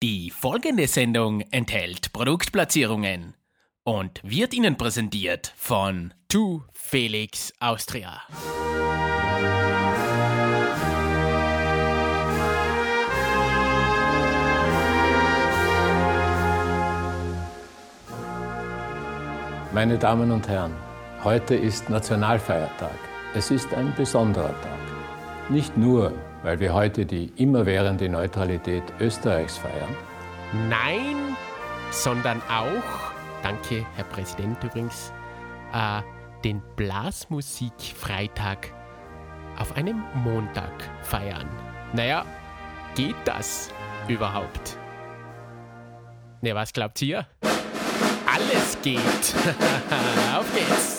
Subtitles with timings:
[0.00, 3.34] Die folgende Sendung enthält Produktplatzierungen
[3.82, 8.22] und wird Ihnen präsentiert von Tu Felix Austria.
[19.72, 20.76] Meine Damen und Herren,
[21.24, 22.96] heute ist Nationalfeiertag.
[23.34, 25.50] Es ist ein besonderer Tag.
[25.50, 26.12] Nicht nur,
[26.42, 29.96] weil wir heute die immerwährende Neutralität Österreichs feiern.
[30.68, 31.36] Nein,
[31.90, 35.12] sondern auch, danke Herr Präsident übrigens,
[35.72, 36.00] äh,
[36.44, 38.72] den Blasmusikfreitag
[39.58, 41.48] auf einem Montag feiern.
[41.92, 42.24] Naja,
[42.94, 43.70] geht das
[44.06, 44.78] überhaupt?
[46.40, 47.26] Ne, was glaubt ihr?
[48.26, 49.00] Alles geht.
[50.36, 50.97] auf geht's.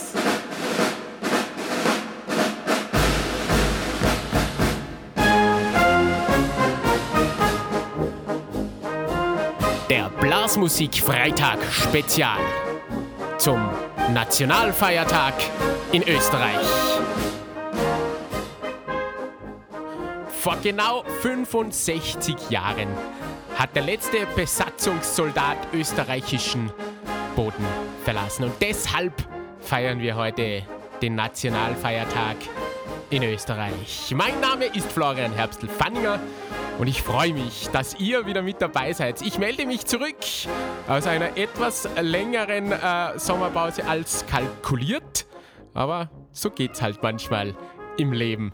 [10.49, 12.39] Der Blasmusik-Freitag Spezial
[13.37, 13.69] zum
[14.11, 15.35] Nationalfeiertag
[15.91, 16.65] in Österreich.
[20.41, 22.87] Vor genau 65 Jahren
[23.59, 26.71] hat der letzte Besatzungssoldat österreichischen
[27.35, 27.67] Boden
[28.03, 28.45] verlassen.
[28.45, 29.13] Und deshalb
[29.59, 30.63] feiern wir heute
[30.99, 32.37] den Nationalfeiertag
[33.11, 34.11] in Österreich.
[34.15, 36.19] Mein Name ist Florian Herbstl-Fanninger
[36.79, 39.21] und ich freue mich, dass ihr wieder mit dabei seid.
[39.21, 40.15] Ich melde mich zurück
[40.87, 45.27] aus einer etwas längeren äh, Sommerpause als kalkuliert,
[45.73, 47.53] aber so geht's halt manchmal
[47.97, 48.53] im Leben.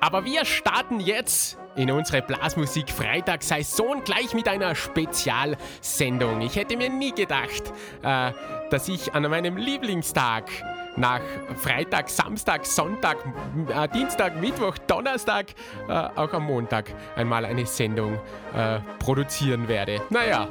[0.00, 6.40] Aber wir starten jetzt in unsere Blasmusik Freitagssaison gleich mit einer Spezialsendung.
[6.42, 8.32] Ich hätte mir nie gedacht, äh,
[8.70, 10.44] dass ich an meinem Lieblingstag
[10.96, 11.20] nach
[11.56, 13.18] Freitag, Samstag, Sonntag,
[13.68, 15.46] äh, Dienstag, Mittwoch, Donnerstag,
[15.88, 18.18] äh, auch am Montag einmal eine Sendung
[18.54, 20.00] äh, produzieren werde.
[20.10, 20.48] Naja,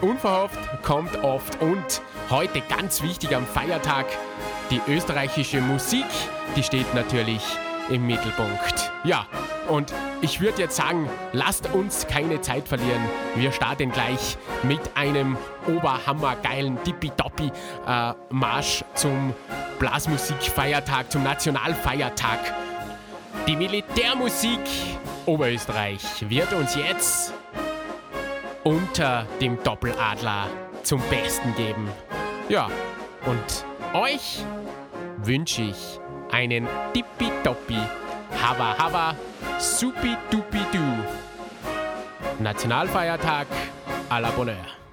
[0.00, 4.06] unverhofft kommt oft und heute ganz wichtig am Feiertag,
[4.70, 6.06] die österreichische Musik,
[6.56, 7.42] die steht natürlich
[7.90, 8.90] im Mittelpunkt.
[9.04, 9.26] Ja,
[9.68, 13.02] und ich würde jetzt sagen, lasst uns keine Zeit verlieren.
[13.34, 15.36] Wir starten gleich mit einem
[15.66, 17.50] oberhammergeilen Tippitoppi
[17.86, 18.12] äh,
[18.94, 19.34] zum
[19.78, 22.38] Blasmusikfeiertag, zum Nationalfeiertag.
[23.46, 24.60] Die Militärmusik
[25.26, 27.32] Oberösterreich wird uns jetzt
[28.62, 30.48] unter dem Doppeladler
[30.82, 31.88] zum Besten geben.
[32.48, 32.68] Ja,
[33.24, 33.64] und
[33.94, 34.44] euch
[35.18, 37.78] wünsche ich einen tippitoppi,
[38.32, 39.14] hava hava,
[39.58, 40.84] supi dupi du.
[42.40, 43.46] Nationalfeiertag
[44.10, 44.83] à la Bonheur.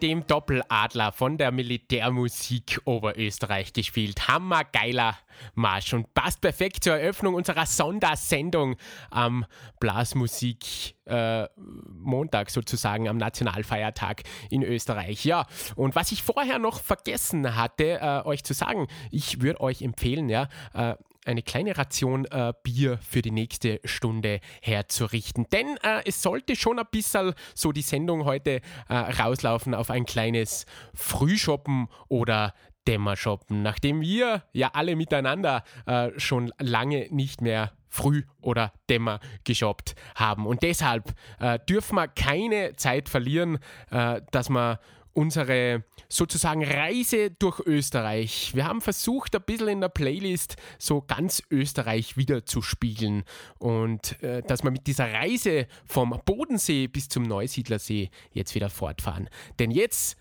[0.00, 4.28] Dem Doppeladler von der Militärmusik Oberösterreich gespielt.
[4.28, 5.16] Hammergeiler
[5.54, 8.76] Marsch und passt perfekt zur Eröffnung unserer Sondersendung
[9.10, 9.46] am
[9.78, 15.24] Blasmusik äh, Montag sozusagen, am Nationalfeiertag in Österreich.
[15.24, 19.82] Ja, und was ich vorher noch vergessen hatte, äh, euch zu sagen, ich würde euch
[19.82, 20.94] empfehlen, ja, äh,
[21.24, 25.46] eine kleine Ration äh, Bier für die nächste Stunde herzurichten.
[25.52, 30.06] Denn äh, es sollte schon ein bisschen so die Sendung heute äh, rauslaufen auf ein
[30.06, 32.54] kleines Frühshoppen oder
[32.88, 39.94] Dämmershoppen, nachdem wir ja alle miteinander äh, schon lange nicht mehr früh oder dämmer geshoppt
[40.14, 40.46] haben.
[40.46, 43.58] Und deshalb äh, dürfen wir keine Zeit verlieren,
[43.90, 44.80] äh, dass wir
[45.12, 48.54] unsere sozusagen Reise durch Österreich.
[48.54, 53.24] Wir haben versucht, ein bisschen in der Playlist so ganz Österreich wieder zu spiegeln
[53.58, 59.28] und äh, dass wir mit dieser Reise vom Bodensee bis zum Neusiedlersee jetzt wieder fortfahren.
[59.58, 60.16] Denn jetzt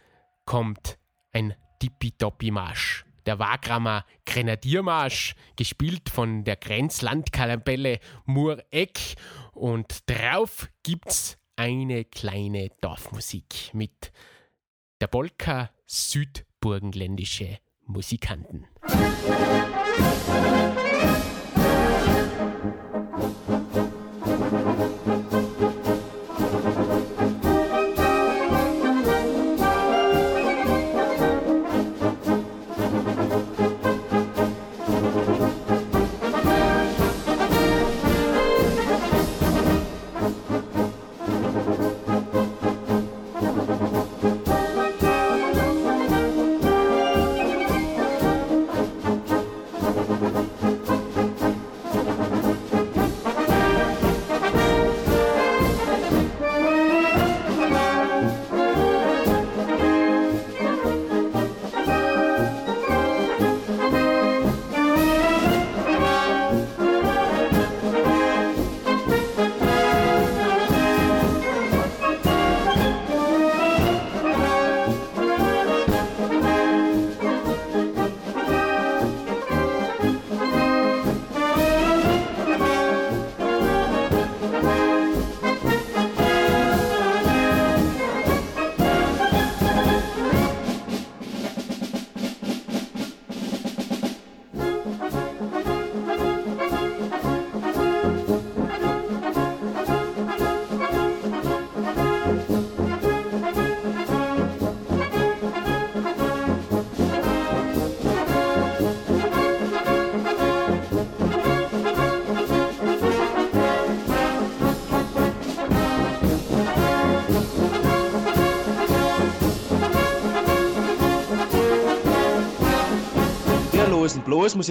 [0.46, 0.98] kommt
[1.32, 3.06] ein Tippitoppi-Marsch.
[3.26, 9.16] Der Wagramer Grenadiermarsch, gespielt von der Grenzlandkapelle Mureck.
[9.54, 14.12] Und drauf gibt's eine kleine Dorfmusik mit
[15.02, 18.68] der Polka südburgenländische Musikanten.
[18.84, 20.69] Musik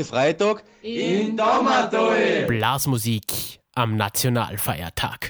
[0.05, 2.47] Freitag in Dommertal.
[2.47, 5.28] Blasmusik am Nationalfeiertag.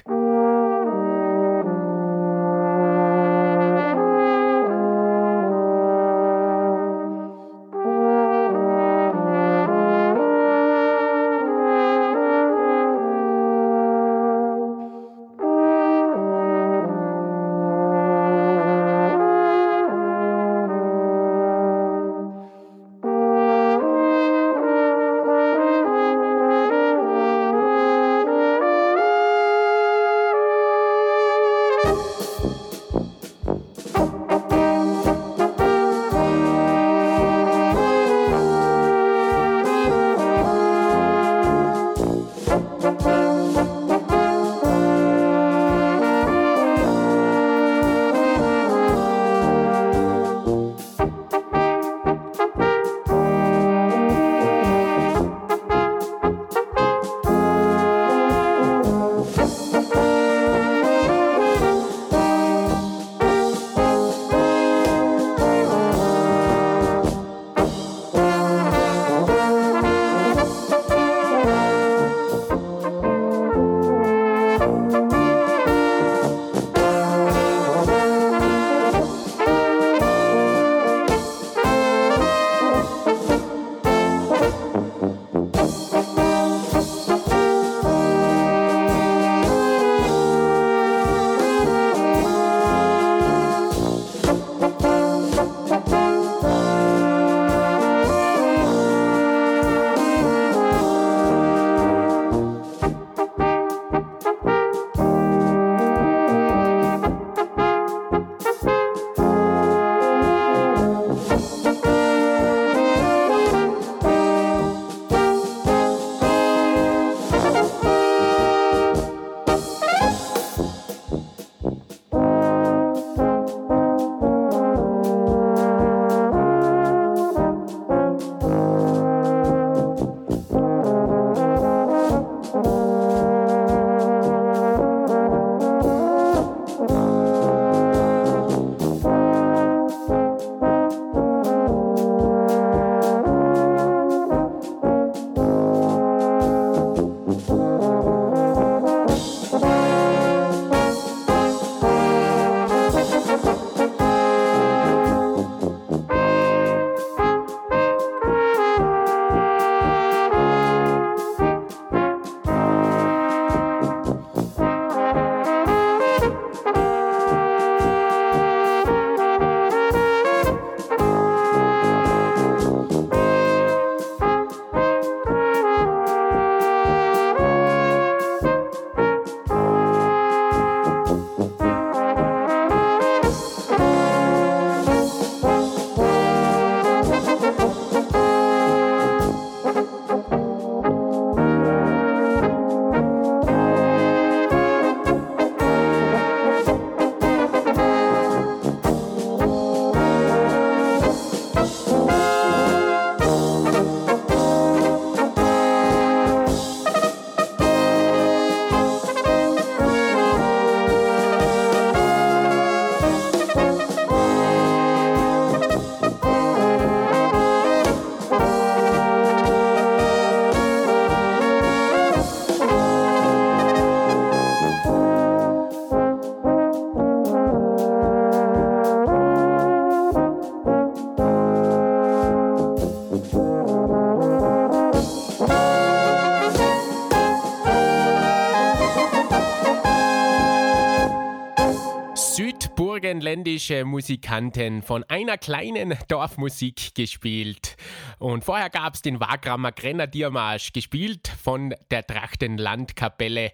[243.48, 247.76] Burgenländische Musikanten von einer kleinen Dorfmusik gespielt.
[248.18, 253.52] Und vorher gab es den Wagrammer Grenadiermarsch, gespielt von der Trachtenlandkapelle,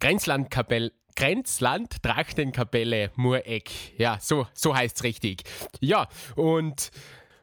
[0.00, 3.70] Grenzlandkapelle, Grenzland Trachtenkapelle Mureck.
[3.98, 5.42] Ja, so, so heißt es richtig.
[5.80, 6.90] Ja, und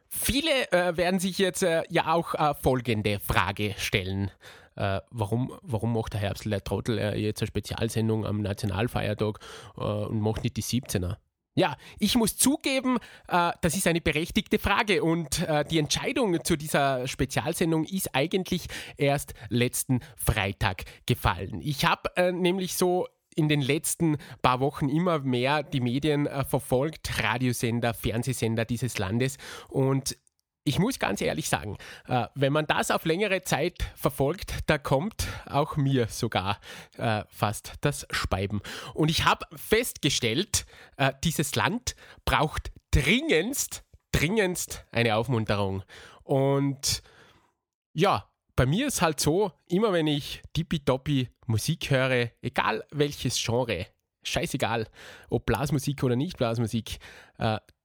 [0.08, 4.31] viele äh, werden sich jetzt äh, ja auch äh, folgende Frage stellen.
[4.75, 9.39] Äh, warum, warum macht der Herbstl der Trottel äh, jetzt eine Spezialsendung am Nationalfeiertag
[9.77, 11.17] äh, und macht nicht die 17er?
[11.53, 16.55] Ja, ich muss zugeben, äh, das ist eine berechtigte Frage und äh, die Entscheidung zu
[16.55, 21.60] dieser Spezialsendung ist eigentlich erst letzten Freitag gefallen.
[21.62, 26.46] Ich habe äh, nämlich so in den letzten paar Wochen immer mehr die Medien äh,
[26.46, 29.38] verfolgt, Radiosender, Fernsehsender dieses Landes
[29.70, 30.17] und
[30.63, 31.77] ich muss ganz ehrlich sagen,
[32.08, 36.60] äh, wenn man das auf längere Zeit verfolgt, da kommt auch mir sogar
[36.98, 38.62] äh, fast das Speiben.
[38.94, 40.65] Und ich habe festgestellt,
[40.98, 45.84] äh, dieses Land braucht dringendst, dringendst eine Aufmunterung.
[46.24, 47.01] Und
[47.94, 53.88] ja, bei mir ist halt so, immer wenn ich tippitoppi Musik höre, egal welches Genre,
[54.24, 54.88] scheißegal,
[55.30, 57.00] ob Blasmusik oder nicht Blasmusik,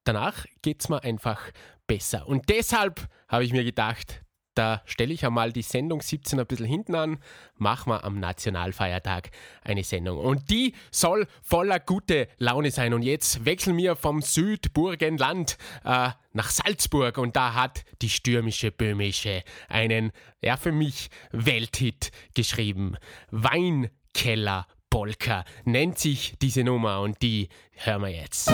[0.05, 1.51] danach geht es mir einfach
[1.87, 2.27] besser.
[2.27, 4.23] Und deshalb habe ich mir gedacht,
[4.57, 7.19] da stelle ich einmal die Sendung 17 ein bisschen hinten an,
[7.57, 9.31] machen wir am Nationalfeiertag
[9.63, 10.19] eine Sendung.
[10.19, 12.95] Und die soll voller gute Laune sein.
[12.95, 19.43] Und jetzt wechseln wir vom Südburgenland äh, nach Salzburg und da hat die stürmische Böhmische
[19.69, 22.97] einen, ja für mich, Welthit geschrieben.
[23.31, 28.51] Weinkeller Polka nennt sich diese Nummer und die hören wir jetzt.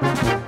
[0.00, 0.45] Musik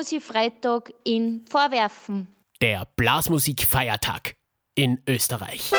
[0.00, 2.28] Blasmusikfreitag in Vorwerfen.
[2.62, 4.34] Der Blasmusikfeiertag
[4.74, 5.72] in Österreich.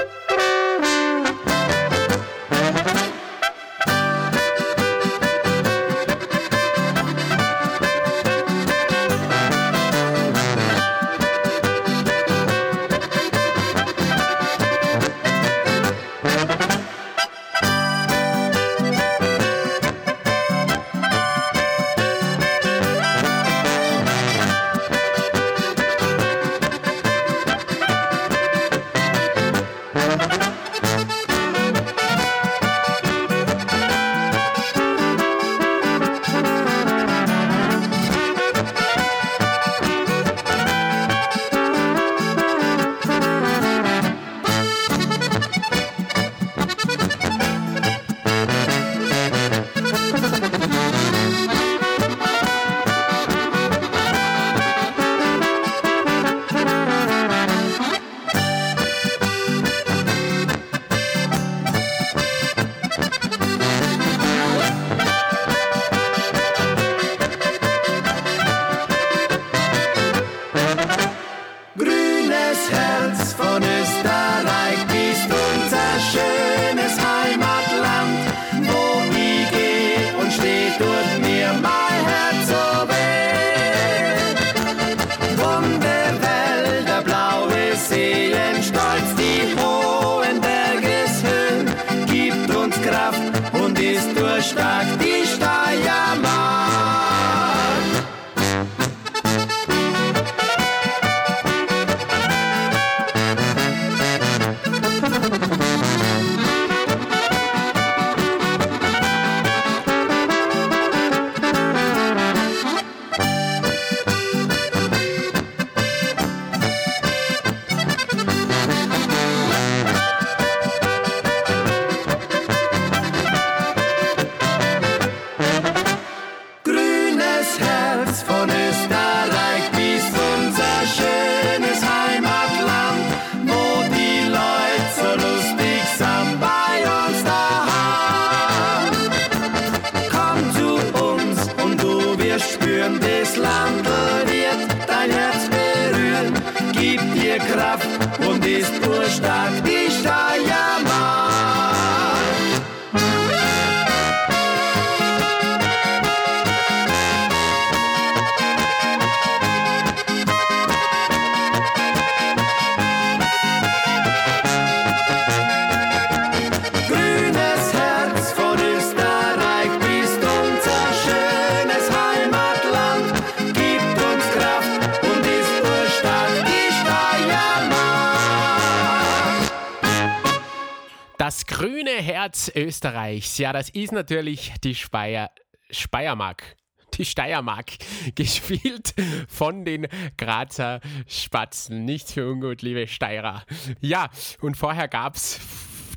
[182.41, 183.37] Herz Österreichs.
[183.37, 185.29] Ja, das ist natürlich die Speyer,
[185.69, 186.55] Speiermark.
[186.95, 187.73] Die Steiermark,
[188.15, 188.93] gespielt
[189.27, 191.85] von den Grazer Spatzen.
[191.85, 193.45] Nichts für ungut, liebe Steirer.
[193.79, 194.09] Ja,
[194.41, 195.39] und vorher gab es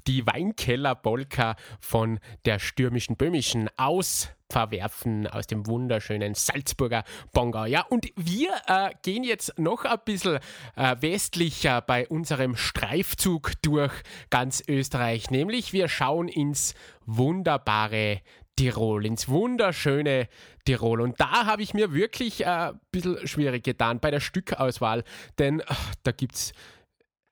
[0.06, 7.64] die Weinkeller-Polka von der stürmischen Böhmischen aus verwerfen aus dem wunderschönen Salzburger Bongau.
[7.64, 10.38] Ja, und wir äh, gehen jetzt noch ein bisschen
[10.76, 13.92] äh, westlicher bei unserem Streifzug durch
[14.30, 18.20] ganz Österreich, nämlich wir schauen ins wunderbare
[18.56, 20.28] Tirol, ins wunderschöne
[20.64, 21.00] Tirol.
[21.00, 25.02] Und da habe ich mir wirklich äh, ein bisschen schwierig getan bei der Stückauswahl,
[25.38, 26.52] denn ach, da gibt es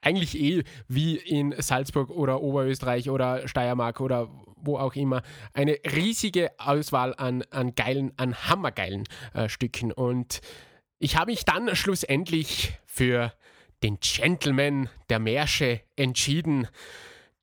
[0.02, 5.22] eigentlich eh wie in Salzburg oder Oberösterreich oder Steiermark oder wo auch immer,
[5.54, 9.92] eine riesige Auswahl an, an geilen, an hammergeilen äh, Stücken.
[9.92, 10.40] Und
[10.98, 13.32] ich habe mich dann schlussendlich für
[13.82, 16.68] den Gentleman der Märsche entschieden,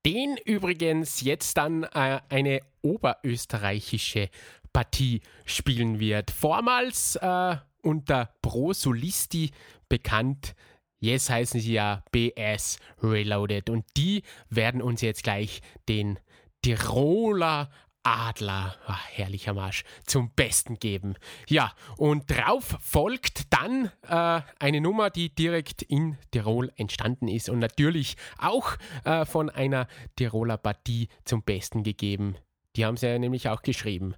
[0.06, 4.30] den übrigens jetzt dann äh, eine oberösterreichische
[4.72, 6.32] Partie spielen wird.
[6.32, 9.52] Vormals äh, unter Pro Solisti
[9.90, 10.56] bekannt.
[11.00, 16.20] Jetzt heißen sie ja BS Reloaded und die werden uns jetzt gleich den
[16.62, 17.70] Tiroler
[18.04, 21.16] Adler, ach, herrlicher Marsch, zum Besten geben.
[21.48, 27.60] Ja, und drauf folgt dann äh, eine Nummer, die direkt in Tirol entstanden ist und
[27.60, 32.36] natürlich auch äh, von einer Tiroler Partie zum Besten gegeben.
[32.76, 34.16] Die haben sie ja nämlich auch geschrieben.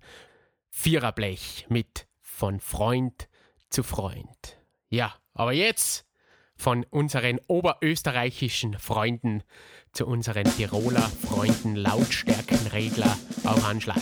[0.70, 3.28] Viererblech mit von Freund
[3.70, 4.60] zu Freund.
[4.90, 6.06] Ja, aber jetzt
[6.62, 9.42] von unseren oberösterreichischen Freunden
[9.94, 13.98] zu unseren Tiroler Freunden Lautstärkenregler auf Anschlag.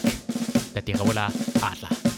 [0.76, 2.09] Der Tiroler Adler.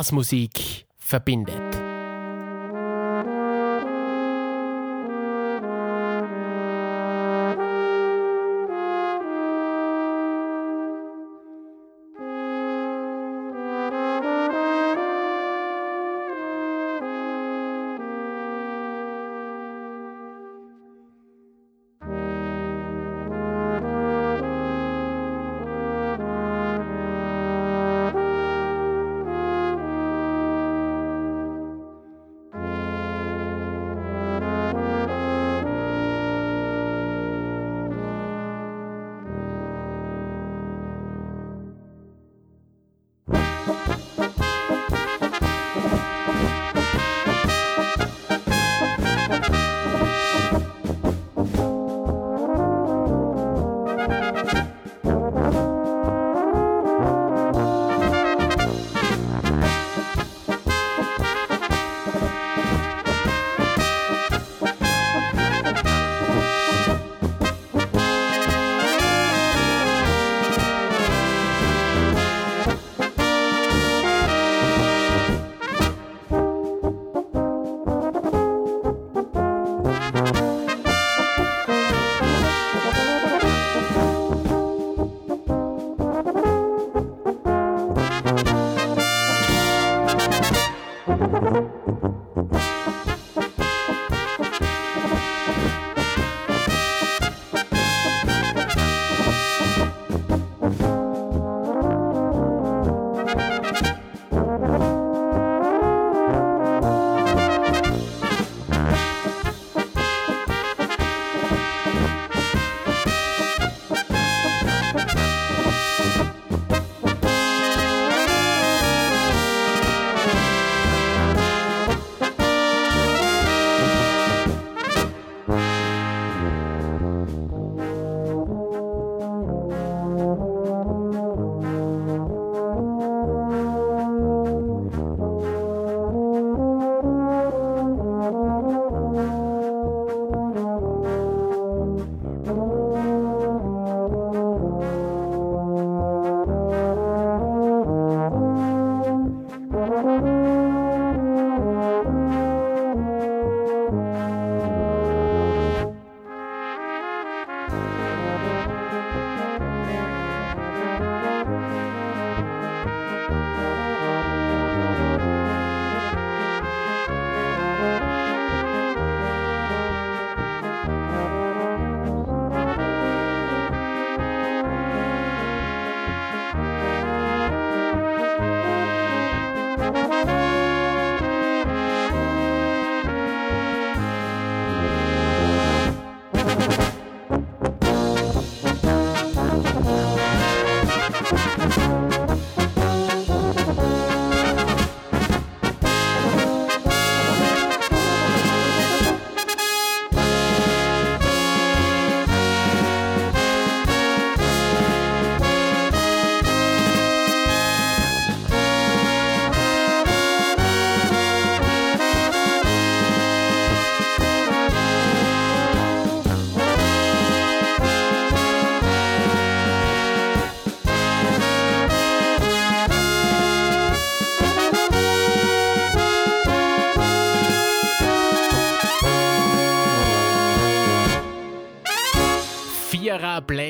[0.00, 1.69] Blasmusik verbindet.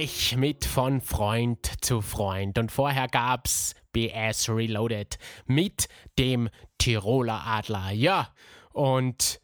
[0.00, 2.56] Blech mit von Freund zu Freund.
[2.56, 7.90] Und vorher gab's BS Reloaded mit dem Tiroler Adler.
[7.90, 8.32] Ja,
[8.72, 9.39] und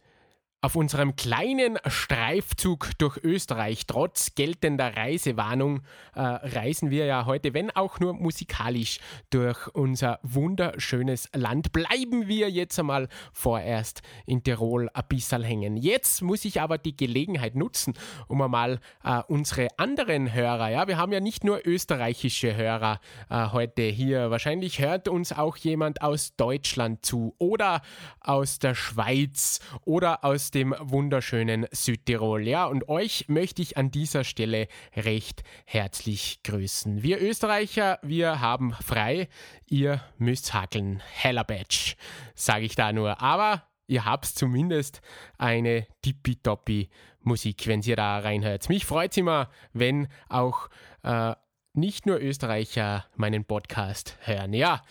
[0.67, 7.71] auf unserem kleinen Streifzug durch Österreich, trotz geltender Reisewarnung, äh, reisen wir ja heute, wenn
[7.71, 8.99] auch nur musikalisch,
[9.31, 11.71] durch unser wunderschönes Land.
[11.71, 15.77] Bleiben wir jetzt einmal vorerst in Tirol ein bisschen hängen.
[15.77, 17.95] Jetzt muss ich aber die Gelegenheit nutzen,
[18.27, 22.99] um einmal äh, unsere anderen Hörer, ja, wir haben ja nicht nur österreichische Hörer
[23.31, 27.83] äh, heute hier, wahrscheinlich hört uns auch jemand aus Deutschland zu oder
[28.19, 32.49] aus der Schweiz oder aus dem wunderschönen Südtirol.
[32.49, 37.03] Ja, und euch möchte ich an dieser Stelle recht herzlich grüßen.
[37.03, 39.29] Wir Österreicher, wir haben frei,
[39.67, 41.03] ihr müsst hackeln.
[41.13, 41.95] Heller Badge,
[42.35, 43.21] sage ich da nur.
[43.21, 45.03] Aber ihr habt zumindest
[45.37, 46.89] eine tippitoppi
[47.21, 48.71] Musik, wenn ihr da reinhört.
[48.71, 50.71] Mich freut es immer, wenn auch
[51.03, 51.35] äh,
[51.75, 54.55] nicht nur Österreicher meinen Podcast hören.
[54.55, 54.83] Ja,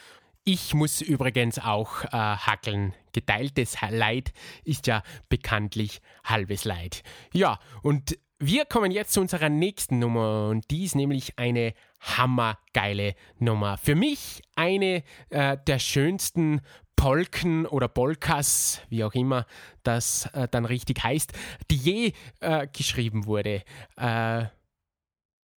[0.45, 2.93] ich muss übrigens auch äh, hackeln.
[3.11, 4.31] Geteiltes Leid
[4.63, 7.03] ist ja bekanntlich halbes Leid.
[7.33, 13.15] Ja, und wir kommen jetzt zu unserer nächsten Nummer und die ist nämlich eine hammergeile
[13.39, 13.77] Nummer.
[13.77, 16.61] Für mich eine äh, der schönsten
[16.95, 19.47] Polken oder Polkas, wie auch immer
[19.83, 21.33] das äh, dann richtig heißt,
[21.71, 23.63] die je äh, geschrieben wurde.
[23.97, 24.45] Äh,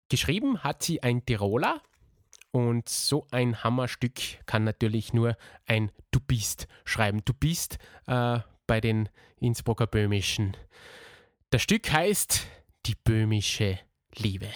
[0.09, 1.83] geschrieben hat sie ein Tiroler,
[2.57, 7.21] und so ein Hammerstück kann natürlich nur ein Du bist schreiben.
[7.27, 10.57] Du bist äh, bei den Innsbrucker Böhmischen.
[11.51, 12.47] Das Stück heißt
[12.87, 13.79] Die böhmische
[14.15, 14.49] Liebe.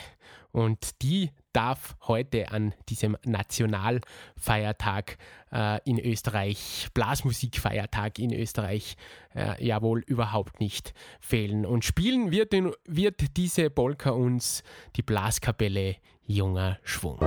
[0.50, 5.18] Und die darf heute an diesem Nationalfeiertag
[5.52, 8.96] äh, in Österreich, Blasmusikfeiertag in Österreich,
[9.34, 11.66] äh, ja wohl überhaupt nicht fehlen.
[11.66, 12.54] Und spielen wird,
[12.86, 14.62] wird diese Polka uns
[14.96, 15.96] die Blaskapelle
[16.30, 17.18] Junger Schwung.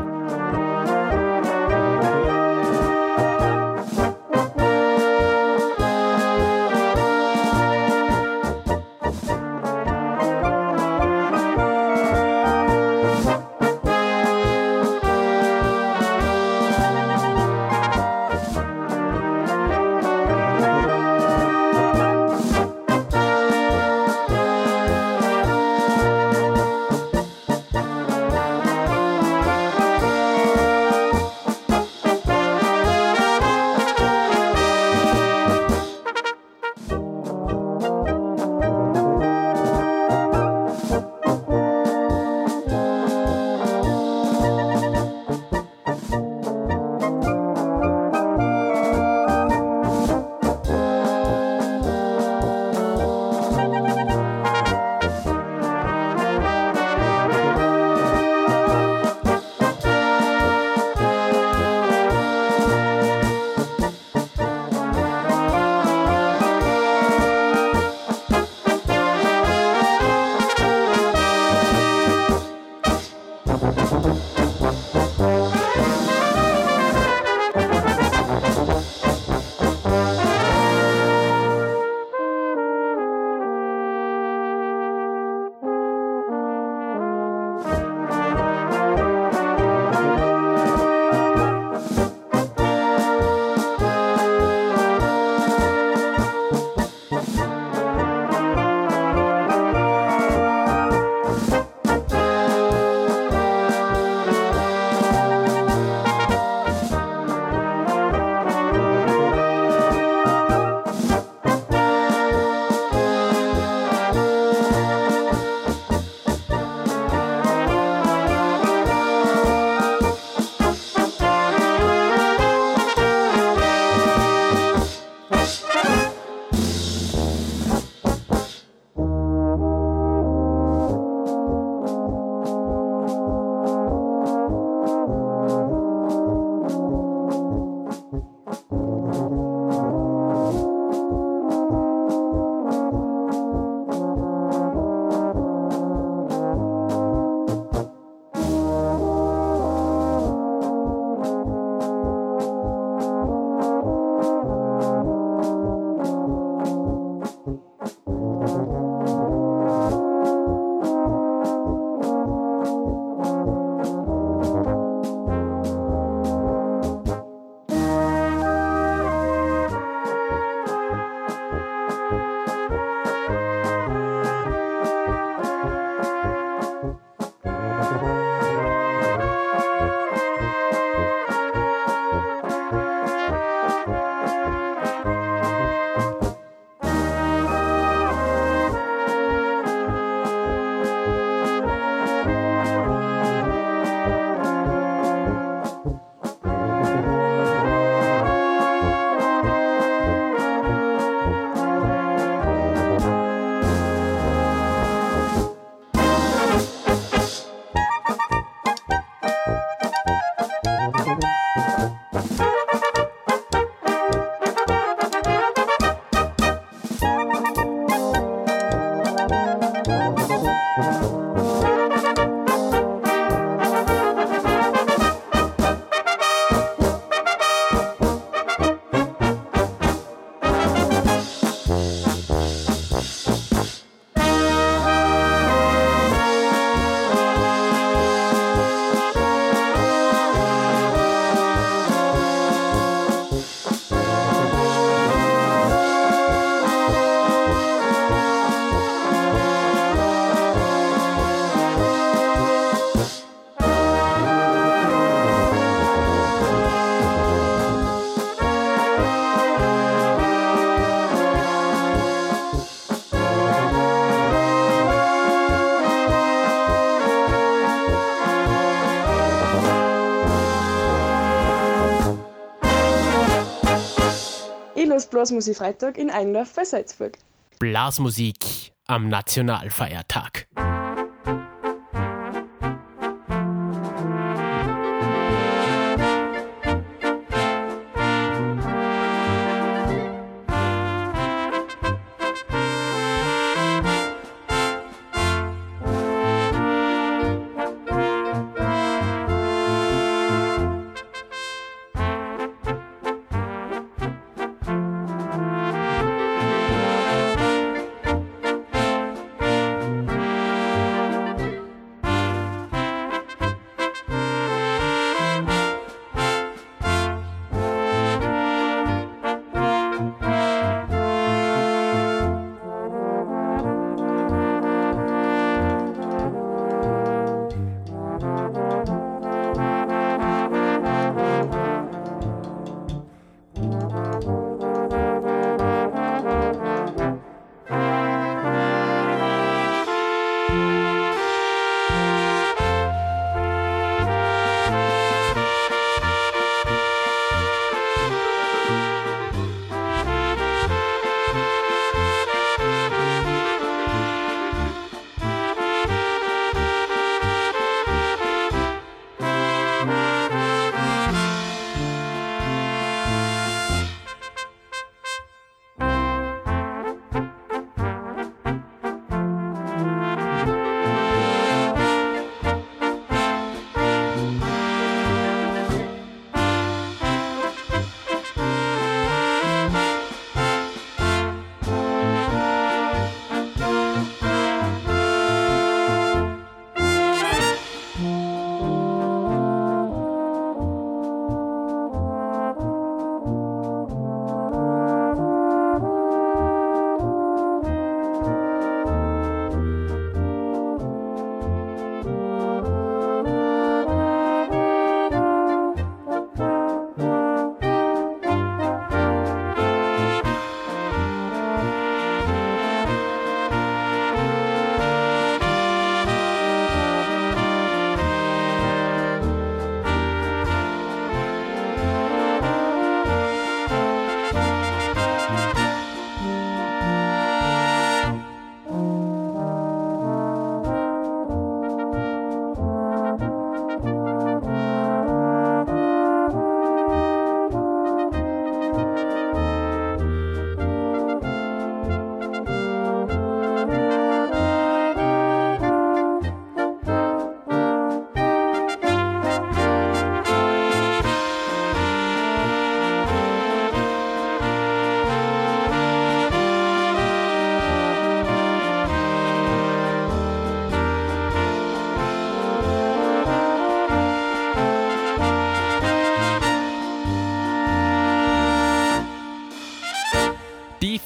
[275.24, 277.17] Blasmusikfreitag in Eindorf bei Salzburg.
[277.57, 280.43] Blasmusik am Nationalfeiertag.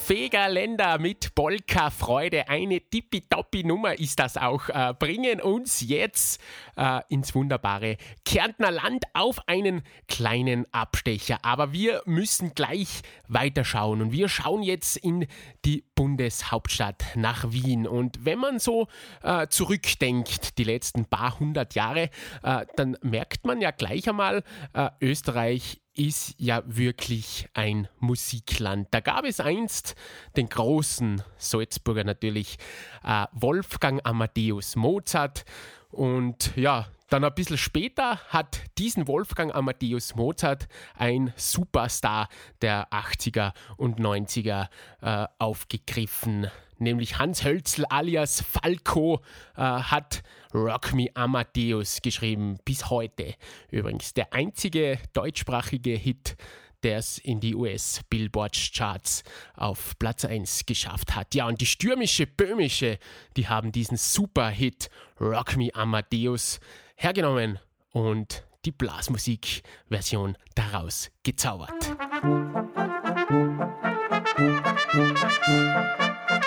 [0.10, 2.47] Länder mit Polka-Freude.
[2.47, 4.70] Eine tippitoppi Nummer ist das auch.
[4.70, 6.41] Äh, bringen uns jetzt
[6.78, 11.39] äh, ins wunderbare Kärntner Land auf einen kleinen Abstecher.
[11.41, 15.28] Aber wir müssen gleich weiterschauen und wir schauen jetzt in
[15.66, 17.86] die Bundeshauptstadt nach Wien.
[17.86, 18.88] Und wenn man so
[19.24, 22.10] äh, zurückdenkt, die letzten paar hundert Jahre,
[22.43, 24.43] äh, dann merkt man ja gleich einmal,
[24.74, 28.88] äh, Österreich ist ja wirklich ein Musikland.
[28.91, 29.95] Da gab es einst
[30.36, 32.58] den großen Salzburger natürlich,
[33.04, 35.43] äh, Wolfgang Amadeus Mozart.
[35.89, 42.30] Und ja, dann ein bisschen später hat diesen Wolfgang Amadeus Mozart ein Superstar
[42.62, 44.68] der 80er und 90er
[45.02, 46.48] äh, aufgegriffen.
[46.80, 49.21] Nämlich Hans Hölzl alias Falco
[49.55, 50.23] äh, hat
[50.53, 53.34] Rock Me Amadeus geschrieben, bis heute.
[53.69, 56.36] Übrigens der einzige deutschsprachige Hit,
[56.84, 59.23] der es in die US-Billboard-Charts
[59.55, 61.34] auf Platz 1 geschafft hat.
[61.36, 62.99] Ja, und die stürmische Böhmische,
[63.36, 66.59] die haben diesen Superhit Rock Me Amadeus
[66.95, 67.59] hergenommen
[67.91, 71.73] und die Blasmusik-Version daraus gezaubert.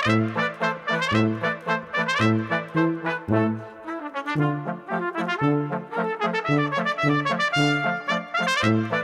[0.02, 0.36] Thank
[8.92, 8.99] you.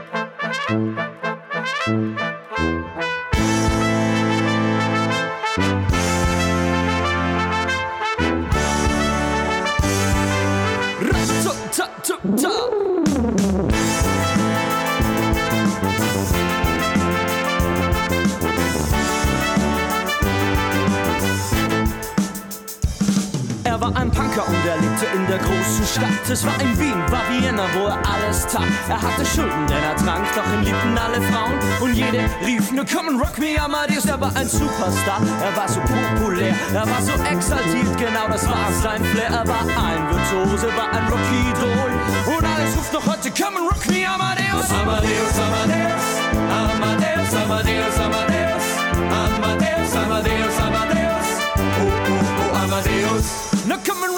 [24.37, 26.29] Musiker und er lebte in der großen Stadt.
[26.29, 28.63] Es war in Wien, war Vienna, wo er alles tat.
[28.89, 31.57] Er hatte Schulden, denn er trank, doch ihn liebten alle Frauen.
[31.81, 34.05] Und jede rief nur, komm and rock me, Amadeus.
[34.05, 38.71] Er war ein Superstar, er war so populär, er war so exaltiert, genau das war
[38.83, 39.29] sein Flair.
[39.29, 42.35] Er war ein Virtuose, war ein Rocky-Doll.
[42.35, 44.69] Und alles ruft noch heute, komm and rock me, Amadeus.
[44.71, 46.03] Amadeus, Amadeus,
[46.49, 48.65] Amadeus, Amadeus, Amadeus,
[49.11, 51.27] Amadeus, Amadeus, Amadeus.
[51.57, 53.47] Oh, oh, oh, Amadeus.
[53.67, 54.16] Now come and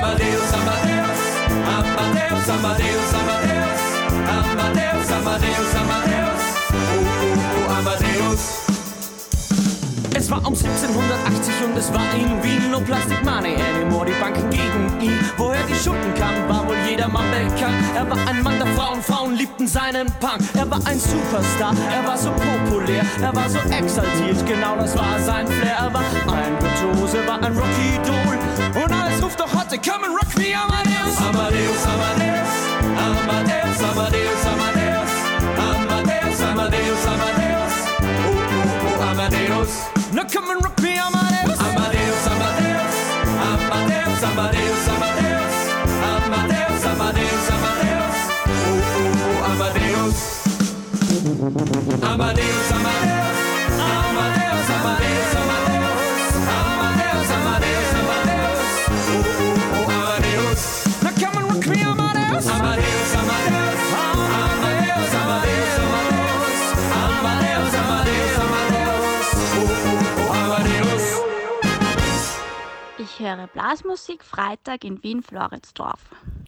[0.00, 0.52] Amadeus.
[0.54, 1.20] Amadeus,
[1.68, 3.60] Amadeus, Amadeus, Amadeus, Amadeus,
[4.30, 6.42] Amadeus, Amadeus, Amadeus.
[6.72, 6.86] Oh,
[7.20, 8.69] oh, oh, Amadeus.
[10.30, 14.48] Es war um 1780 und es war in Wien no Plastic Money anymore, die Banken
[14.48, 15.18] gegen ihn.
[15.36, 17.74] Woher die Schulden kamen, war wohl jedermann bekannt.
[17.96, 20.38] Er war ein Mann der Frauen, Frauen liebten seinen Punk.
[20.54, 25.18] Er war ein Superstar, er war so populär, er war so exaltiert, genau das war
[25.18, 25.78] sein Flair.
[25.80, 28.84] Er war ein Virtuose, war ein Rocky Doll.
[28.84, 30.54] Und alles ruft doch heute, come and rock me.
[30.54, 32.50] Amadeus, Amadeus, Amadeus,
[33.02, 34.19] Amadeus, Amadeus,
[40.32, 41.60] come and rock me, Amadeus.
[41.60, 42.96] Amadeus, Amadeus,
[43.50, 45.56] Amadeus, Amadeus, Amadeus,
[46.10, 48.18] Amadeus, Amadeus, Amadeus.
[48.46, 50.18] Oh, oh, oh, Amadeus.
[52.02, 52.69] Amadeus,
[73.30, 76.00] Höre Blasmusik Freitag in Wien-Floridsdorf.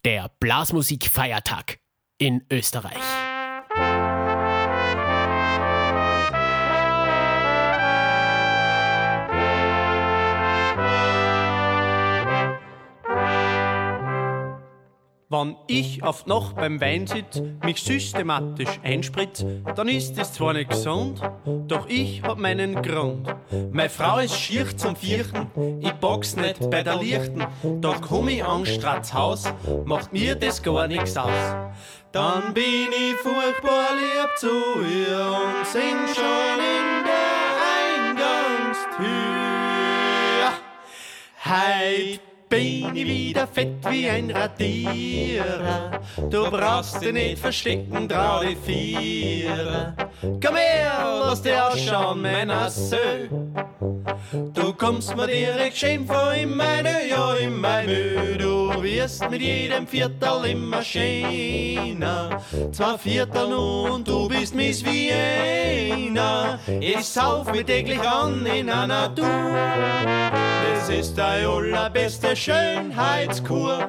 [0.04, 1.78] Der Blasmusikfeiertag
[2.18, 2.98] in Österreich.
[15.32, 19.42] Wenn ich oft noch beim Wein sitz, mich systematisch einspritz,
[19.74, 21.22] dann ist es zwar nicht gesund,
[21.68, 23.34] doch ich hab meinen Grund.
[23.70, 25.46] Meine Frau ist schier zum Vierten,
[25.80, 27.46] ich box nicht bei der Lichten,
[27.80, 29.50] da komm ich an Stratz Haus,
[29.86, 31.30] macht mir das gar nichts aus.
[32.12, 37.32] Dann bin ich furchtbar lieb zu ihr und sing schon in der
[38.10, 39.08] Eingangstür.
[41.42, 42.20] Heit
[42.52, 46.02] bin ich wieder fett wie ein Radierer.
[46.28, 49.94] Du brauchst dich nicht verstecken, trau die Vierer.
[50.20, 53.28] Komm her, lass dich ausschauen, meiner Sö.
[54.52, 58.36] Du kommst mir direkt schön vor in meine, ja, in meine.
[58.38, 62.42] Du wirst mit jedem Viertel immer schöner.
[62.70, 66.58] Zwei Viertel nun und du bist Miss Vienna.
[66.80, 70.51] Ich sauf mich täglich an in einer Natur.
[70.82, 73.88] Das ist deine allerbeste Schönheitskur.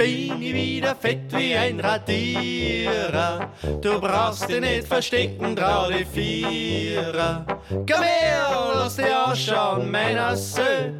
[0.00, 3.50] Bin ich wieder fett wie ein Radierer.
[3.82, 7.44] Du brauchst dich nicht verstecken, trau die Vierer.
[7.68, 10.92] Komm her, lass dich ausschauen, meiner Sö.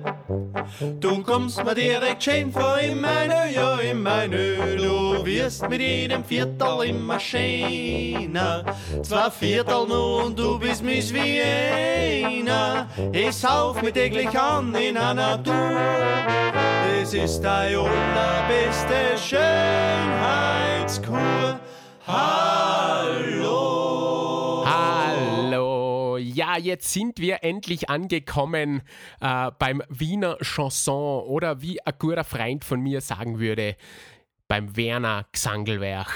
[1.01, 4.77] Du kommst mir direkt schön vor in meine, ja, in meine.
[4.77, 8.67] Du wirst mit jedem Viertel immer schöner.
[9.03, 12.87] Zwei Viertel nur und du bist Miss Vienna.
[13.13, 16.70] Ich sauf mich täglich an in einer Natur.
[17.11, 21.59] Das ist deine allerbeste Schönheitskur.
[22.07, 23.45] Hallo.
[24.65, 26.17] Hallo.
[26.19, 28.83] Ja, jetzt sind wir endlich angekommen
[29.21, 33.75] äh, beim Wiener Chanson oder wie ein guter Freund von mir sagen würde,
[34.47, 36.15] beim Werner Xangelwerk.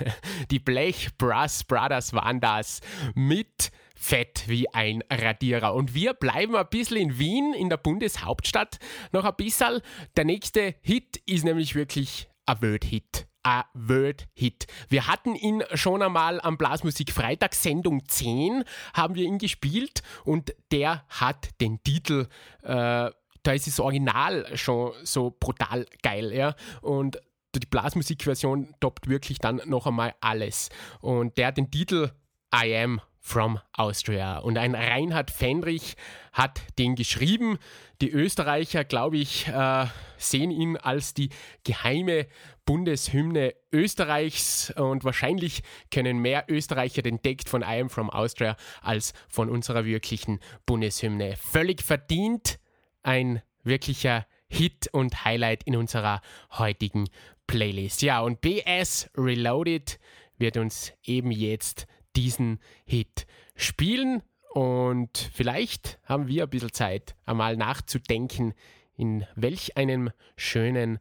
[0.50, 2.82] Die Blech Brass Brothers waren das
[3.14, 5.74] mit fett wie ein Radierer.
[5.74, 8.78] Und wir bleiben ein bisschen in Wien, in der Bundeshauptstadt,
[9.12, 9.80] noch ein bisschen.
[10.16, 13.26] Der nächste Hit ist nämlich wirklich ein Word-Hit.
[13.42, 14.66] Ein Word-Hit.
[14.88, 18.64] Wir hatten ihn schon einmal am Blasmusik Freitag, Sendung 10,
[18.94, 22.28] haben wir ihn gespielt und der hat den Titel,
[22.62, 23.10] äh,
[23.42, 26.54] da ist das Original schon so brutal geil, ja.
[26.80, 27.20] Und
[27.54, 30.70] die Blasmusikversion toppt wirklich dann noch einmal alles.
[31.00, 32.10] Und der hat den Titel
[32.54, 34.36] I Am from Austria.
[34.36, 35.96] Und ein Reinhard Fendrich
[36.32, 37.58] hat den geschrieben.
[38.02, 39.86] Die Österreicher, glaube ich, äh,
[40.18, 41.30] sehen ihn als die
[41.64, 42.26] geheime
[42.66, 49.14] Bundeshymne Österreichs und wahrscheinlich können mehr Österreicher den Text von I Am From Austria als
[49.28, 51.36] von unserer wirklichen Bundeshymne.
[51.36, 52.58] Völlig verdient
[53.02, 56.20] ein wirklicher Hit und Highlight in unserer
[56.58, 57.08] heutigen
[57.46, 58.02] Playlist.
[58.02, 59.98] Ja, und BS Reloaded
[60.36, 61.86] wird uns eben jetzt
[62.16, 68.54] diesen Hit spielen und vielleicht haben wir ein bisschen Zeit, einmal nachzudenken,
[68.96, 71.00] in welch einem schönen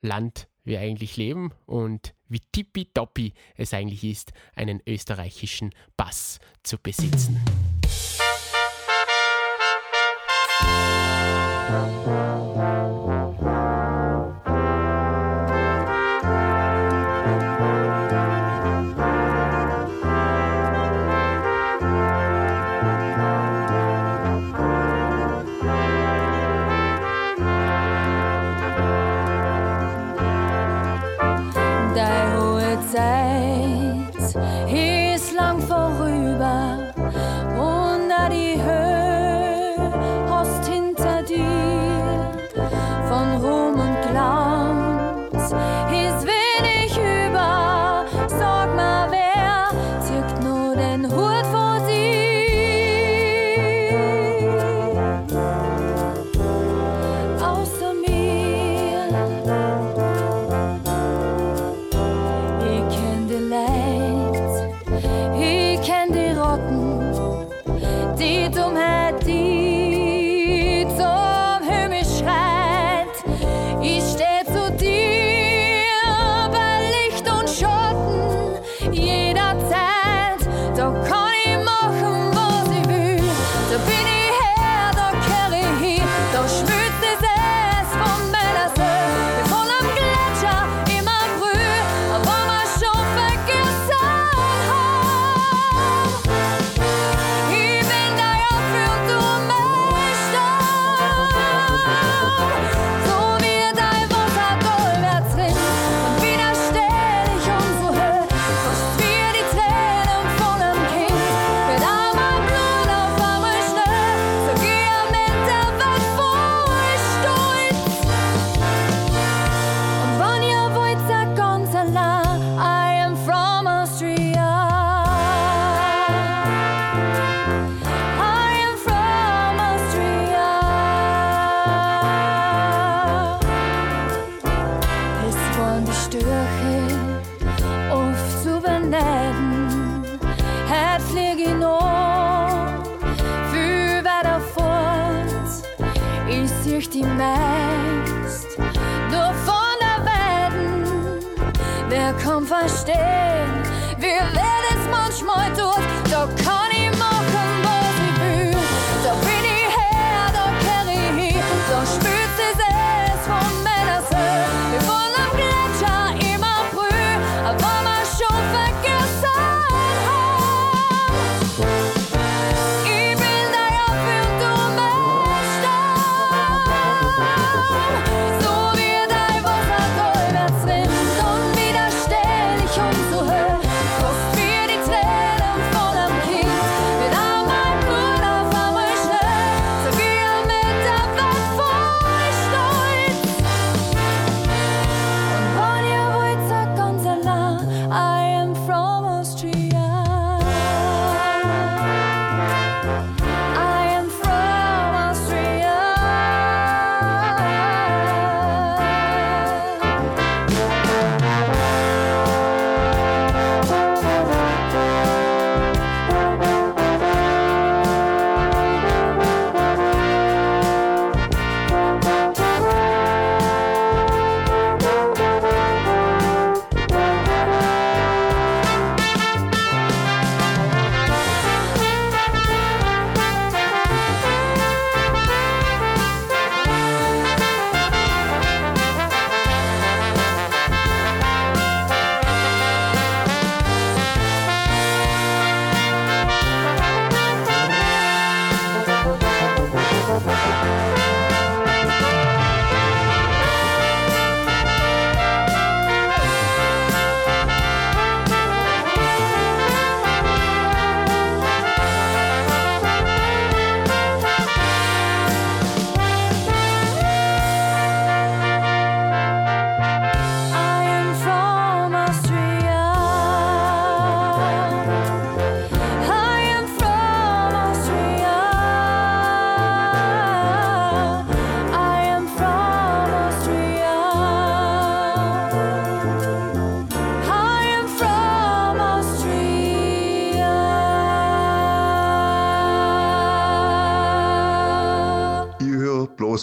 [0.00, 7.38] Land wir eigentlich leben und wie tippitoppi es eigentlich ist, einen österreichischen Bass zu besitzen.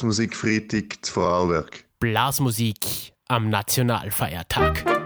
[0.02, 1.84] Blasmusik Freitag zu Vorarlberg.
[2.00, 5.01] Blasmusik am Nationalfeiertag.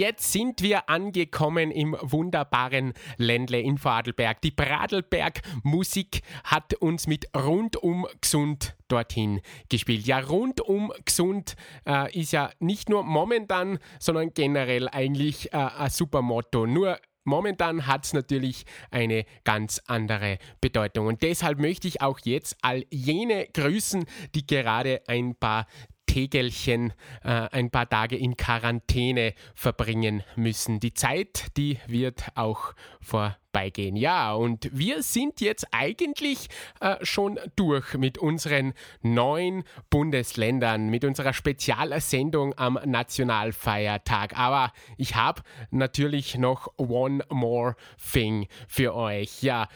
[0.00, 4.40] Jetzt sind wir angekommen im wunderbaren Ländle in Vorarlberg.
[4.40, 10.06] Die Bradelberg Musik hat uns mit rundum gesund dorthin gespielt.
[10.06, 11.54] Ja, rundum gesund
[11.86, 16.66] äh, ist ja nicht nur momentan, sondern generell eigentlich äh, ein super Motto.
[16.66, 21.06] Nur Momentan hat es natürlich eine ganz andere Bedeutung.
[21.06, 25.66] Und deshalb möchte ich auch jetzt all jene grüßen, die gerade ein paar
[26.10, 26.92] Tegelchen
[27.22, 30.80] äh, ein paar Tage in Quarantäne verbringen müssen.
[30.80, 33.94] Die Zeit, die wird auch vorbeigehen.
[33.94, 36.48] Ja, und wir sind jetzt eigentlich
[36.80, 44.36] äh, schon durch mit unseren neun Bundesländern, mit unserer Spezialsendung am Nationalfeiertag.
[44.36, 47.76] Aber ich habe natürlich noch one more
[48.12, 49.44] thing für euch.
[49.44, 49.68] Ja,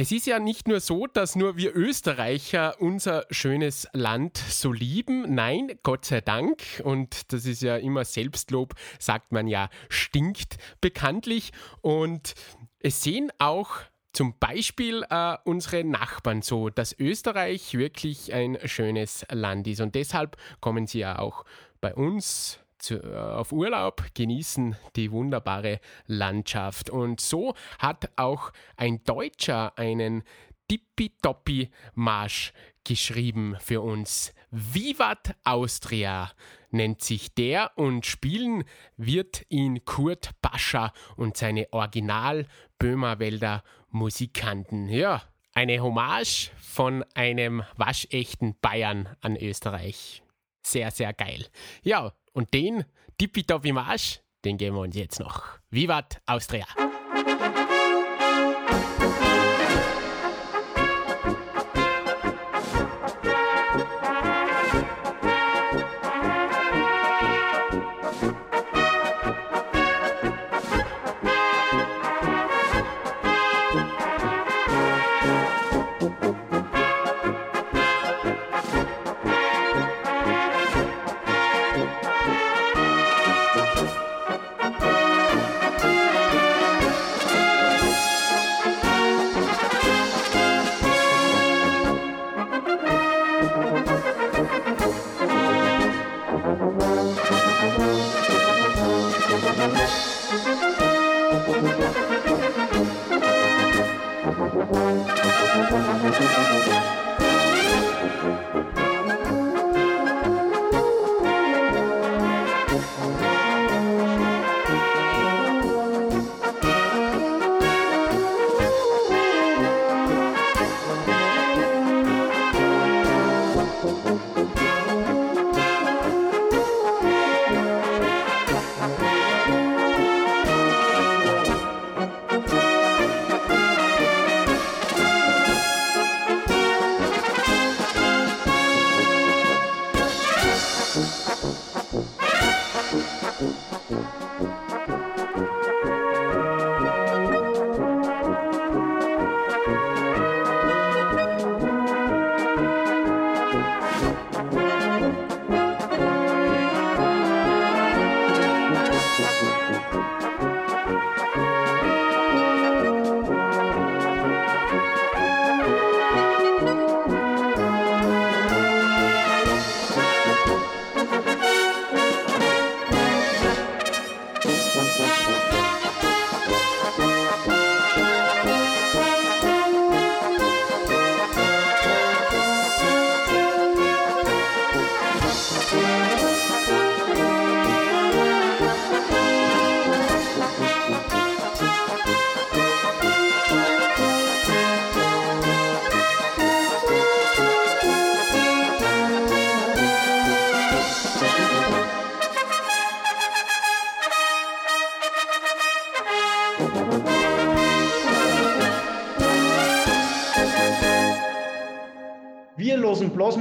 [0.00, 5.34] es ist ja nicht nur so, dass nur wir Österreicher unser schönes Land so lieben.
[5.34, 6.62] Nein, Gott sei Dank.
[6.84, 11.50] Und das ist ja immer Selbstlob, sagt man ja, stinkt bekanntlich.
[11.82, 12.32] Und
[12.78, 13.72] es sehen auch
[14.14, 19.82] zum Beispiel äh, unsere Nachbarn so, dass Österreich wirklich ein schönes Land ist.
[19.82, 21.44] Und deshalb kommen sie ja auch
[21.82, 26.90] bei uns zu, äh, auf Urlaub, genießen die wunderbare Landschaft.
[26.90, 30.24] Und so hat auch ein Deutscher einen
[30.68, 32.52] Tippitoppi-Marsch
[32.84, 34.32] geschrieben für uns.
[34.50, 36.30] Vivat Austria
[36.70, 38.64] nennt sich der und spielen
[38.96, 42.46] wird ihn Kurt Pascha und seine Original
[42.78, 44.88] Böhmerwälder Musikanten.
[44.88, 45.22] Ja,
[45.52, 50.22] eine Hommage von einem waschechten Bayern an Österreich.
[50.62, 51.46] Sehr, sehr geil.
[51.82, 52.84] Ja, und den
[53.18, 55.58] Tippitoppi Marsch, den geben wir uns jetzt noch.
[55.70, 56.66] Vivat Austria!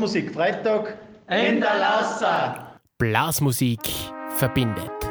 [0.10, 0.98] Blasmusik Freitag
[1.30, 2.80] in der Lausa.
[2.98, 3.80] Blasmusik
[4.38, 5.09] verbindet.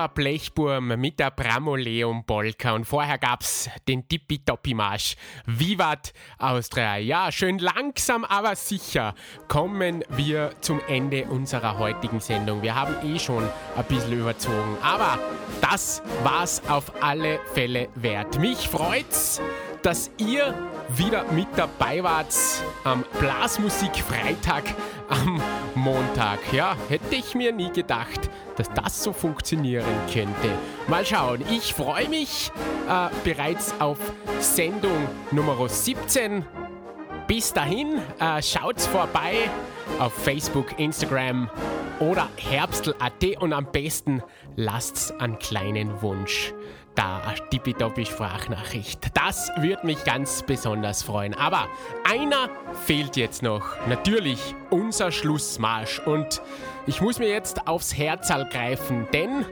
[0.00, 6.96] Raba Blechburm mit der Bramoleum Polka und vorher gab's den Tippitoppi-Marsch Vivat Austria.
[6.96, 9.14] Ja, schön langsam, aber sicher
[9.46, 12.62] kommen wir zum Ende unserer heutigen Sendung.
[12.62, 13.44] Wir haben eh schon
[13.76, 15.18] ein bisschen überzogen, aber
[15.60, 18.38] das war's auf alle Fälle wert.
[18.38, 19.38] Mich freut's,
[19.82, 20.54] dass ihr
[20.88, 22.34] wieder mit dabei wart
[22.84, 24.64] am Blasmusik Freitag
[25.10, 25.40] am
[25.74, 26.38] Montag.
[26.52, 30.50] Ja, hätte ich mir nie gedacht, dass das so funktionieren könnte.
[30.88, 31.42] Mal schauen.
[31.50, 32.50] Ich freue mich
[32.88, 33.98] äh, bereits auf
[34.40, 36.44] Sendung Nummer 17.
[37.26, 39.50] Bis dahin, äh, schaut's vorbei
[39.98, 41.50] auf Facebook, Instagram
[42.00, 44.22] oder herbstl.at und am besten
[44.56, 46.52] lasst's einen kleinen Wunsch
[46.94, 48.98] da, tippitoppi Sprachnachricht.
[49.14, 51.34] Das würde mich ganz besonders freuen.
[51.34, 51.68] Aber
[52.04, 52.50] einer
[52.84, 53.74] fehlt jetzt noch.
[53.88, 56.00] Natürlich unser Schlussmarsch.
[56.00, 56.42] Und
[56.86, 59.46] ich muss mir jetzt aufs Herzal greifen, denn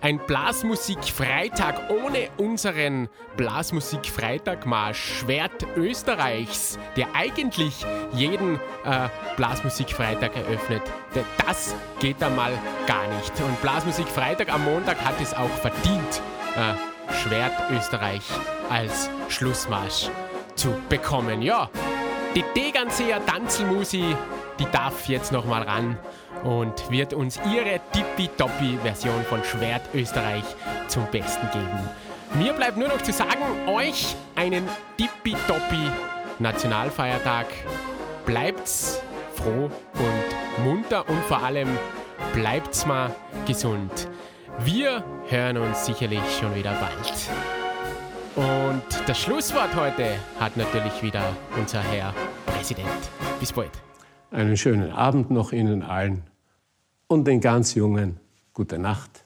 [0.00, 10.82] ein Blasmusik-Freitag ohne unseren Blasmusik-Freitag-Marsch Schwert Österreichs, der eigentlich jeden äh, Blasmusik-Freitag eröffnet.
[11.46, 12.52] Das geht einmal
[12.86, 13.32] gar nicht.
[13.40, 16.22] Und Blasmusik-Freitag am Montag hat es auch verdient,
[16.56, 18.22] äh, Schwert Österreich
[18.68, 20.08] als Schlussmarsch
[20.54, 21.42] zu bekommen.
[21.42, 21.68] Ja,
[22.36, 24.14] Die Tegernseer Tanzelmusi,
[24.60, 25.98] die darf jetzt nochmal ran
[26.44, 30.44] und wird uns ihre tippitoppi-Version von Schwert Österreich
[30.88, 31.88] zum Besten geben.
[32.34, 35.90] Mir bleibt nur noch zu sagen, euch einen tippitoppi
[36.38, 37.46] Nationalfeiertag.
[38.24, 39.02] Bleibt's
[39.34, 41.68] froh und munter und vor allem
[42.34, 43.14] bleibt's mal
[43.46, 44.08] gesund.
[44.60, 47.30] Wir hören uns sicherlich schon wieder bald.
[48.36, 52.14] Und das Schlusswort heute hat natürlich wieder unser Herr
[52.46, 52.88] Präsident.
[53.40, 53.72] Bis bald.
[54.30, 56.29] Einen schönen Abend noch Ihnen allen
[57.10, 58.20] und den ganz Jungen
[58.54, 59.19] gute Nacht.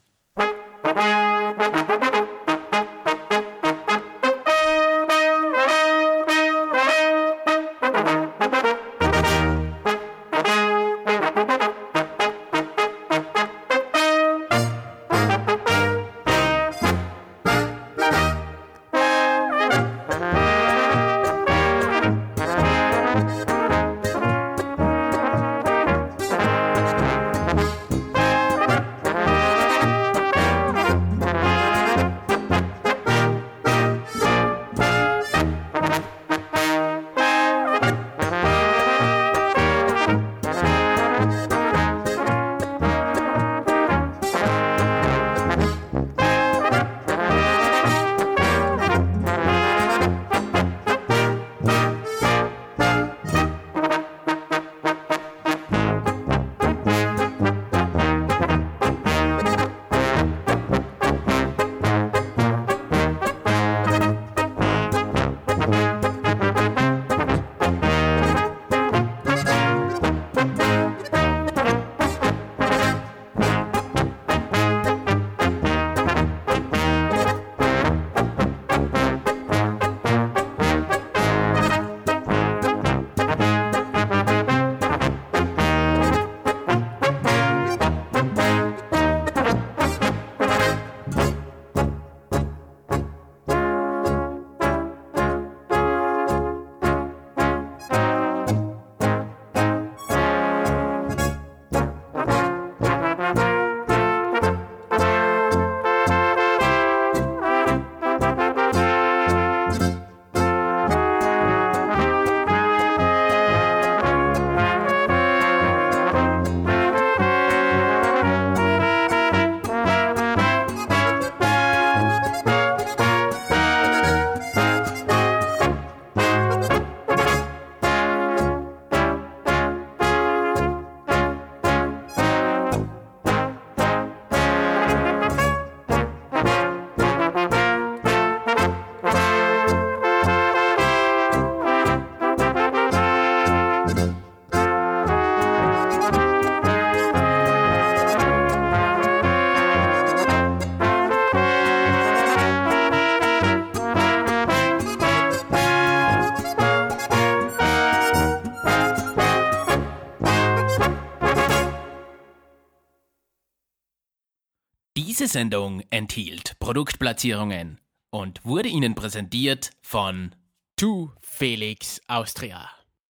[165.34, 167.80] Sendung enthielt Produktplatzierungen
[168.10, 170.32] und wurde Ihnen präsentiert von
[170.76, 172.70] Tu Felix Austria.